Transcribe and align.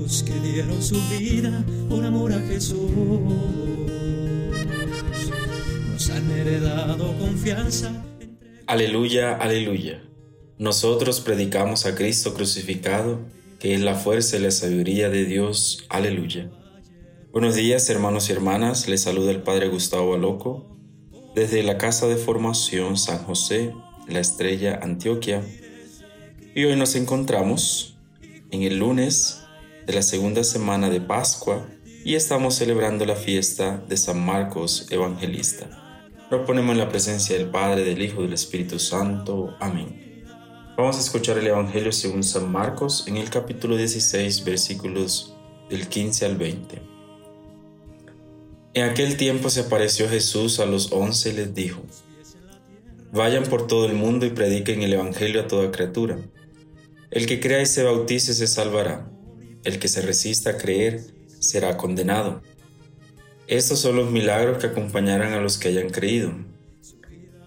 que 0.00 0.32
dieron 0.40 0.82
su 0.82 0.96
vida 1.18 1.62
amor 2.04 2.32
a 2.32 2.40
Jesús. 2.40 2.90
Nos 5.92 6.10
han 6.10 6.30
heredado 6.30 7.16
confianza. 7.18 8.04
Aleluya, 8.66 9.36
aleluya. 9.36 10.02
Nosotros 10.58 11.20
predicamos 11.20 11.84
a 11.86 11.94
Cristo 11.94 12.34
crucificado, 12.34 13.20
que 13.58 13.74
es 13.74 13.80
la 13.80 13.94
fuerza 13.94 14.38
y 14.38 14.40
la 14.40 14.50
sabiduría 14.50 15.10
de 15.10 15.26
Dios. 15.26 15.84
Aleluya. 15.88 16.50
Buenos 17.32 17.54
días, 17.54 17.88
hermanos 17.90 18.30
y 18.30 18.32
hermanas. 18.32 18.88
Les 18.88 19.02
saluda 19.02 19.30
el 19.30 19.42
Padre 19.42 19.68
Gustavo 19.68 20.14
Aloco 20.14 20.76
desde 21.34 21.62
la 21.62 21.78
Casa 21.78 22.06
de 22.06 22.16
Formación 22.16 22.96
San 22.96 23.18
José, 23.18 23.72
la 24.08 24.20
Estrella 24.20 24.80
Antioquia. 24.82 25.42
Y 26.54 26.64
hoy 26.64 26.76
nos 26.76 26.96
encontramos 26.96 27.98
en 28.50 28.62
el 28.62 28.78
lunes 28.78 29.39
de 29.90 29.96
la 29.96 30.02
segunda 30.02 30.44
semana 30.44 30.88
de 30.88 31.00
Pascua 31.00 31.66
y 32.04 32.14
estamos 32.14 32.54
celebrando 32.54 33.04
la 33.04 33.16
fiesta 33.16 33.82
de 33.88 33.96
San 33.96 34.24
Marcos 34.24 34.86
Evangelista. 34.88 35.68
Nos 36.30 36.46
ponemos 36.46 36.74
en 36.74 36.78
la 36.78 36.88
presencia 36.88 37.36
del 37.36 37.50
Padre, 37.50 37.82
del 37.82 38.00
Hijo 38.00 38.20
y 38.20 38.26
del 38.26 38.34
Espíritu 38.34 38.78
Santo. 38.78 39.56
Amén. 39.58 40.24
Vamos 40.76 40.96
a 40.96 41.00
escuchar 41.00 41.38
el 41.38 41.48
Evangelio 41.48 41.90
según 41.90 42.22
San 42.22 42.52
Marcos 42.52 43.04
en 43.08 43.16
el 43.16 43.30
capítulo 43.30 43.76
16, 43.76 44.44
versículos 44.44 45.34
del 45.68 45.88
15 45.88 46.24
al 46.24 46.36
20. 46.36 46.82
En 48.74 48.84
aquel 48.84 49.16
tiempo 49.16 49.50
se 49.50 49.62
apareció 49.62 50.08
Jesús 50.08 50.60
a 50.60 50.66
los 50.66 50.92
once 50.92 51.30
y 51.30 51.32
les 51.32 51.52
dijo, 51.52 51.82
Vayan 53.12 53.42
por 53.42 53.66
todo 53.66 53.86
el 53.86 53.94
mundo 53.94 54.24
y 54.24 54.30
prediquen 54.30 54.84
el 54.84 54.92
Evangelio 54.92 55.40
a 55.40 55.48
toda 55.48 55.72
criatura. 55.72 56.16
El 57.10 57.26
que 57.26 57.40
crea 57.40 57.60
y 57.60 57.66
se 57.66 57.82
bautice 57.82 58.34
se 58.34 58.46
salvará. 58.46 59.10
El 59.64 59.78
que 59.78 59.88
se 59.88 60.02
resista 60.02 60.50
a 60.50 60.56
creer 60.58 61.00
será 61.38 61.76
condenado. 61.76 62.42
Estos 63.46 63.80
son 63.80 63.96
los 63.96 64.10
milagros 64.10 64.58
que 64.58 64.68
acompañarán 64.68 65.32
a 65.32 65.40
los 65.40 65.58
que 65.58 65.68
hayan 65.68 65.90
creído. 65.90 66.32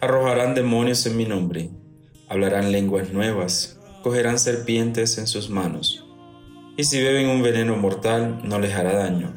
Arrojarán 0.00 0.54
demonios 0.54 1.04
en 1.06 1.16
mi 1.16 1.24
nombre 1.24 1.70
hablarán 2.28 2.72
lenguas 2.72 3.12
nuevas, 3.12 3.78
cogerán 4.02 4.38
serpientes 4.38 5.18
en 5.18 5.26
sus 5.26 5.48
manos, 5.48 6.04
y 6.76 6.84
si 6.84 7.02
beben 7.02 7.28
un 7.28 7.42
veneno 7.42 7.76
mortal 7.76 8.40
no 8.44 8.58
les 8.58 8.74
hará 8.74 8.92
daño, 8.92 9.36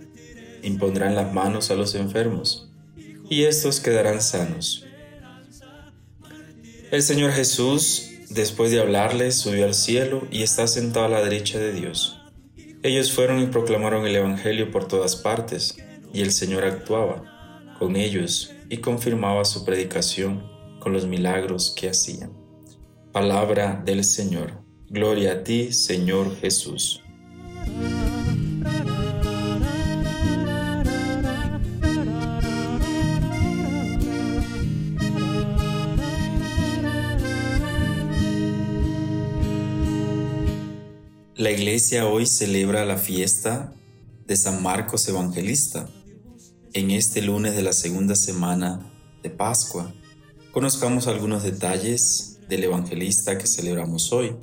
impondrán 0.61 1.15
las 1.15 1.33
manos 1.33 1.71
a 1.71 1.75
los 1.75 1.95
enfermos, 1.95 2.69
y 3.29 3.43
estos 3.43 3.79
quedarán 3.79 4.21
sanos. 4.21 4.85
El 6.91 7.01
Señor 7.01 7.31
Jesús, 7.31 8.09
después 8.29 8.71
de 8.71 8.81
hablarles, 8.81 9.35
subió 9.35 9.65
al 9.65 9.73
cielo 9.73 10.27
y 10.29 10.43
está 10.43 10.67
sentado 10.67 11.05
a 11.05 11.09
la 11.09 11.23
derecha 11.23 11.57
de 11.57 11.71
Dios. 11.71 12.20
Ellos 12.83 13.11
fueron 13.11 13.39
y 13.43 13.45
proclamaron 13.45 14.07
el 14.07 14.15
Evangelio 14.15 14.71
por 14.71 14.87
todas 14.87 15.15
partes, 15.15 15.77
y 16.11 16.21
el 16.21 16.31
Señor 16.31 16.65
actuaba 16.65 17.75
con 17.77 17.95
ellos 17.95 18.53
y 18.69 18.77
confirmaba 18.77 19.45
su 19.45 19.63
predicación 19.65 20.49
con 20.79 20.91
los 20.91 21.05
milagros 21.05 21.75
que 21.77 21.89
hacían. 21.89 22.33
Palabra 23.11 23.81
del 23.85 24.03
Señor. 24.03 24.63
Gloria 24.89 25.33
a 25.33 25.43
ti, 25.43 25.71
Señor 25.73 26.35
Jesús. 26.37 27.03
La 41.41 41.49
iglesia 41.49 42.05
hoy 42.05 42.27
celebra 42.27 42.85
la 42.85 42.97
fiesta 42.97 43.73
de 44.27 44.35
San 44.35 44.61
Marcos 44.61 45.07
Evangelista 45.07 45.89
en 46.73 46.91
este 46.91 47.23
lunes 47.23 47.55
de 47.55 47.63
la 47.63 47.73
segunda 47.73 48.13
semana 48.13 48.93
de 49.23 49.31
Pascua. 49.31 49.91
Conozcamos 50.51 51.07
algunos 51.07 51.41
detalles 51.41 52.37
del 52.47 52.65
evangelista 52.65 53.39
que 53.39 53.47
celebramos 53.47 54.13
hoy. 54.13 54.35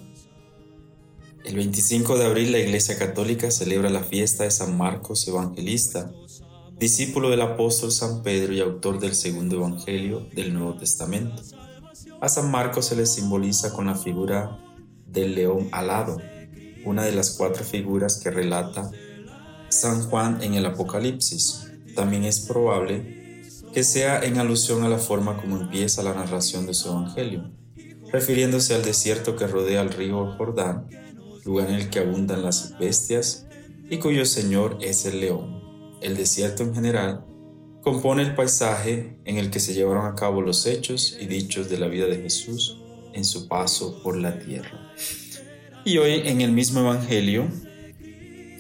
El 1.45 1.55
25 1.55 2.19
de 2.19 2.27
abril 2.27 2.51
la 2.51 2.59
Iglesia 2.59 2.99
Católica 2.99 3.53
celebra 3.53 3.91
la 3.91 4.03
fiesta 4.03 4.43
de 4.43 4.51
San 4.51 4.77
Marcos 4.77 5.29
Evangelista, 5.29 6.11
discípulo 6.81 7.31
del 7.31 7.43
apóstol 7.43 7.93
San 7.93 8.25
Pedro 8.25 8.55
y 8.55 8.61
autor 8.61 8.99
del 8.99 9.15
segundo 9.15 9.55
Evangelio 9.55 10.27
del 10.35 10.53
Nuevo 10.53 10.75
Testamento. 10.75 11.45
A 12.21 12.29
San 12.29 12.51
Marcos 12.51 12.87
se 12.87 12.97
le 12.97 13.07
simboliza 13.07 13.73
con 13.73 13.87
la 13.87 13.95
figura 13.95 14.59
del 15.07 15.37
león 15.37 15.69
alado, 15.71 16.21
una 16.85 17.05
de 17.05 17.13
las 17.13 17.31
cuatro 17.31 17.65
figuras 17.65 18.19
que 18.23 18.31
relata 18.31 18.91
San 19.69 20.03
Juan 20.09 20.43
en 20.43 20.55
el 20.55 20.67
Apocalipsis. 20.67 21.71
También 21.95 22.25
es 22.25 22.41
probable 22.41 23.43
que 23.73 23.85
sea 23.85 24.25
en 24.25 24.39
alusión 24.39 24.83
a 24.83 24.89
la 24.89 24.99
forma 24.99 25.41
como 25.41 25.59
empieza 25.59 26.03
la 26.03 26.15
narración 26.15 26.67
de 26.67 26.75
su 26.75 26.89
Evangelio 26.89 27.59
refiriéndose 28.13 28.75
al 28.75 28.85
desierto 28.85 29.37
que 29.37 29.47
rodea 29.47 29.83
el 29.83 29.91
río 29.91 30.35
Jordán, 30.37 30.89
lugar 31.45 31.69
en 31.69 31.75
el 31.75 31.91
que 31.91 32.01
abundan 32.01 32.43
las 32.43 32.79
bestias 32.79 33.47
y 33.91 33.99
cuyo 33.99 34.25
señor 34.25 34.79
es 34.81 35.05
el 35.07 35.21
león. 35.21 35.63
El 36.01 36.17
desierto 36.17 36.63
en 36.63 36.75
general 36.75 37.25
compone 37.83 38.23
el 38.23 38.35
paisaje 38.35 39.21
en 39.25 39.39
el 39.39 39.51
que 39.51 39.61
se 39.61 39.75
llevaron 39.75 40.07
a 40.07 40.15
cabo 40.15 40.43
los 40.43 40.67
hechos 40.67 41.17
y 41.21 41.27
dichos 41.27 41.69
de 41.69 41.79
la 41.79 41.89
vida 41.89 42.07
de 42.07 42.23
Jesús 42.23 42.79
en 43.13 43.25
su 43.25 43.49
paso 43.49 44.03
por 44.03 44.17
la 44.17 44.39
tierra. 44.39 44.93
Y 45.89 45.97
hoy 45.97 46.21
en 46.27 46.43
el 46.43 46.53
mismo 46.53 46.81
Evangelio, 46.81 47.49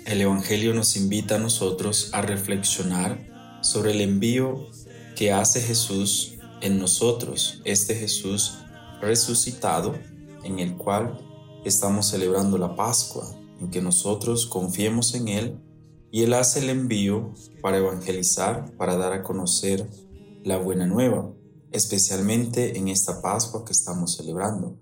el 0.06 0.20
Evangelio 0.22 0.72
nos 0.72 0.96
invita 0.96 1.34
a 1.34 1.38
nosotros 1.38 2.08
a 2.14 2.22
reflexionar 2.22 3.58
sobre 3.60 3.90
el 3.90 4.00
envío 4.00 4.70
que 5.14 5.30
hace 5.30 5.60
Jesús 5.60 6.38
en 6.62 6.78
nosotros, 6.78 7.60
este 7.66 7.94
Jesús 7.94 8.56
resucitado 9.02 9.94
en 10.42 10.58
el 10.58 10.78
cual 10.78 11.20
estamos 11.66 12.06
celebrando 12.06 12.56
la 12.56 12.74
Pascua, 12.74 13.30
en 13.60 13.68
que 13.68 13.82
nosotros 13.82 14.46
confiemos 14.46 15.14
en 15.14 15.28
Él 15.28 15.60
y 16.10 16.22
Él 16.22 16.32
hace 16.32 16.60
el 16.60 16.70
envío 16.70 17.34
para 17.60 17.76
evangelizar, 17.76 18.74
para 18.78 18.96
dar 18.96 19.12
a 19.12 19.22
conocer 19.22 19.86
la 20.44 20.56
buena 20.56 20.86
nueva, 20.86 21.30
especialmente 21.72 22.78
en 22.78 22.88
esta 22.88 23.20
Pascua 23.20 23.66
que 23.66 23.72
estamos 23.72 24.16
celebrando. 24.16 24.78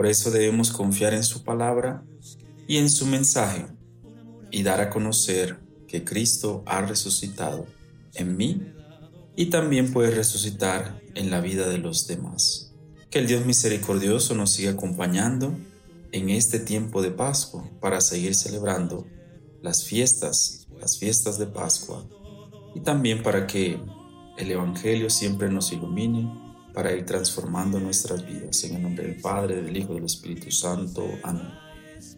Por 0.00 0.06
eso 0.06 0.30
debemos 0.30 0.70
confiar 0.70 1.12
en 1.12 1.22
su 1.22 1.44
palabra 1.44 2.02
y 2.66 2.78
en 2.78 2.88
su 2.88 3.04
mensaje 3.04 3.66
y 4.50 4.62
dar 4.62 4.80
a 4.80 4.88
conocer 4.88 5.60
que 5.86 6.04
Cristo 6.04 6.62
ha 6.64 6.80
resucitado 6.80 7.66
en 8.14 8.34
mí 8.34 8.62
y 9.36 9.50
también 9.50 9.92
puede 9.92 10.10
resucitar 10.12 11.02
en 11.14 11.30
la 11.30 11.42
vida 11.42 11.68
de 11.68 11.76
los 11.76 12.06
demás. 12.06 12.72
Que 13.10 13.18
el 13.18 13.26
Dios 13.26 13.44
misericordioso 13.44 14.34
nos 14.34 14.52
siga 14.52 14.70
acompañando 14.70 15.54
en 16.12 16.30
este 16.30 16.60
tiempo 16.60 17.02
de 17.02 17.10
Pascua 17.10 17.68
para 17.78 18.00
seguir 18.00 18.34
celebrando 18.34 19.06
las 19.60 19.84
fiestas, 19.84 20.66
las 20.80 20.96
fiestas 20.96 21.38
de 21.38 21.46
Pascua, 21.46 22.08
y 22.74 22.80
también 22.80 23.22
para 23.22 23.46
que 23.46 23.78
el 24.38 24.50
Evangelio 24.50 25.10
siempre 25.10 25.50
nos 25.50 25.72
ilumine 25.72 26.49
para 26.72 26.92
ir 26.92 27.04
transformando 27.04 27.78
nuestras 27.80 28.26
vidas. 28.26 28.64
En 28.64 28.76
el 28.76 28.82
nombre 28.82 29.06
del 29.06 29.20
Padre, 29.20 29.62
del 29.62 29.76
Hijo 29.76 29.92
y 29.92 29.96
del 29.96 30.04
Espíritu 30.04 30.50
Santo. 30.50 31.06
Amén. 31.22 31.48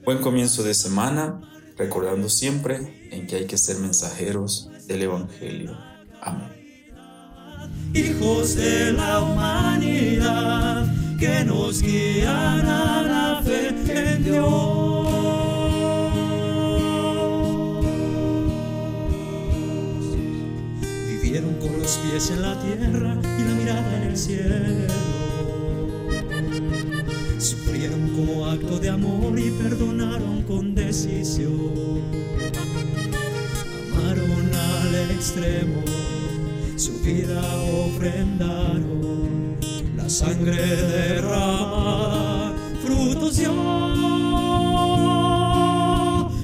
Buen 0.05 0.19
comienzo 0.19 0.63
de 0.63 0.75
semana, 0.75 1.41
recordando 1.77 2.29
siempre 2.29 3.09
en 3.11 3.27
que 3.27 3.37
hay 3.37 3.47
que 3.47 3.59
ser 3.59 3.79
mensajeros 3.79 4.71
del 4.87 5.03
Evangelio. 5.03 5.77
Amén 6.21 6.63
hijos 7.95 8.57
de 8.57 8.93
la 8.93 9.21
humanidad, 9.21 10.87
que 11.19 11.45
nos 11.45 11.83
guían 11.83 12.67
a 12.67 13.03
la 13.03 13.43
fe 13.43 13.69
en 13.69 14.25
Dios. 14.25 14.82
Con 21.61 21.79
los 21.79 21.97
pies 21.99 22.31
en 22.31 22.43
la 22.43 22.61
tierra 22.61 23.17
y 23.39 23.43
la 23.43 23.55
mirada 23.55 23.97
en 23.97 24.03
el 24.05 24.17
cielo. 24.17 24.87
Sufrieron 27.39 28.09
como 28.11 28.47
acto 28.47 28.79
de 28.79 28.89
amor 28.89 29.39
y 29.39 29.51
perdonaron 29.51 30.43
con 30.43 30.75
decisión. 30.75 32.03
Amaron 33.93 34.55
al 34.55 35.11
extremo 35.11 35.83
su 36.83 36.99
vida 37.01 37.41
ofrendaron, 37.87 39.57
la 39.97 40.09
sangre 40.09 40.57
derramada, 40.67 42.55
frutos 42.85 43.37
dio. 43.37 43.53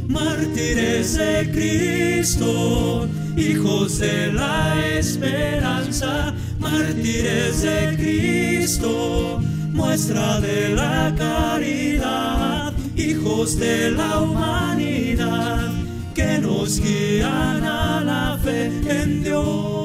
Mártires 0.06 1.14
de 1.14 1.50
Cristo, 1.50 3.08
hijos 3.38 3.99
de 3.99 4.32
la 4.32 4.75
esperanza, 4.99 6.35
mártires 6.58 7.62
de 7.62 7.96
Cristo, 7.96 9.40
muestra 9.73 10.40
de 10.40 10.75
la 10.75 11.14
caridad, 11.17 12.73
hijos 12.96 13.58
de 13.58 13.93
la 13.93 14.20
humanidad, 14.20 15.70
que 16.14 16.38
nos 16.38 16.81
guían 16.81 17.62
a 17.64 18.02
la 18.05 18.38
fe 18.43 18.67
en 18.88 19.23
Dios. 19.23 19.78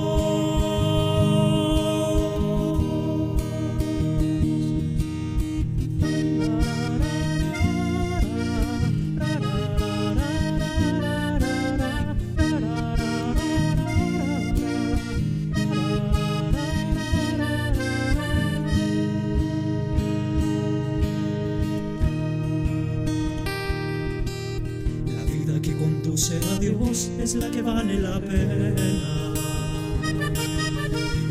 Conduce 26.13 26.37
a 26.37 26.59
Dios 26.59 27.09
es 27.19 27.33
la 27.35 27.49
que 27.49 27.63
vale 27.63 27.99
la 27.99 28.19
pena. 28.19 29.33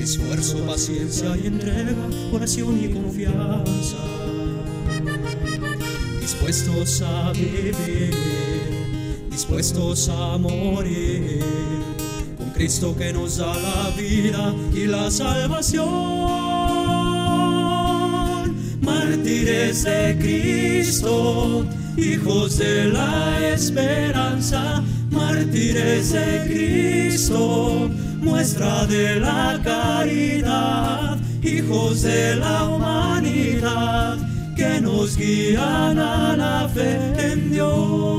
Esfuerzo, 0.00 0.58
paciencia 0.66 1.36
y 1.36 1.46
entrega, 1.46 1.94
oración 2.32 2.82
y 2.82 2.88
confianza. 2.88 3.96
Dispuestos 6.20 7.00
a 7.02 7.30
vivir, 7.32 8.10
dispuestos 9.30 10.08
a 10.08 10.36
morir. 10.38 11.44
Con 12.36 12.50
Cristo 12.50 12.96
que 12.96 13.12
nos 13.12 13.36
da 13.36 13.54
la 13.54 13.90
vida 13.96 14.52
y 14.74 14.86
la 14.86 15.12
salvación 15.12 16.32
mártires 18.80 19.84
de 19.84 20.16
Cristo, 20.18 21.64
hijos 21.96 22.58
de 22.58 22.86
la 22.86 23.38
esperanza, 23.52 24.82
mártires 25.10 26.12
de 26.12 26.44
Cristo, 26.46 27.90
muestra 28.20 28.86
de 28.86 29.20
la 29.20 29.60
caridad, 29.62 31.18
hijos 31.42 32.02
de 32.02 32.36
la 32.36 32.64
humanidad, 32.68 34.18
que 34.56 34.80
nos 34.80 35.16
guían 35.16 35.98
a 35.98 36.36
la 36.36 36.68
fe 36.68 37.32
en 37.32 37.50
Dios. 37.50 38.12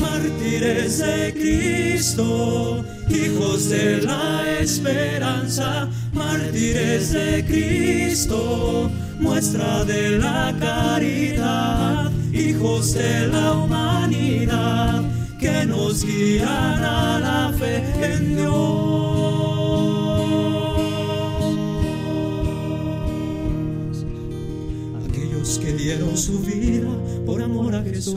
Mártires 0.00 0.98
de 0.98 1.32
Cristo, 1.32 2.84
hijos 3.08 3.68
de 3.68 4.02
la 4.02 4.44
esperanza, 4.60 5.88
mártires 6.14 7.12
de 7.12 7.44
Cristo, 7.44 8.90
muestra 9.20 9.84
de 9.84 10.18
la 10.18 10.54
caridad, 10.58 12.10
hijos 12.32 12.94
de 12.94 13.28
la 13.28 13.52
humanidad, 13.52 15.02
que 15.38 15.66
nos 15.66 16.04
guían 16.04 16.48
a 16.48 17.20
la 17.20 17.52
fe 17.58 17.82
en 18.00 18.36
Dios. 18.36 18.54
Aquellos 25.08 25.58
que 25.58 25.72
dieron 25.72 26.16
su 26.16 26.38
vida 26.40 26.88
por 27.26 27.42
amor 27.42 27.74
a 27.74 27.82
Jesús 27.82 28.16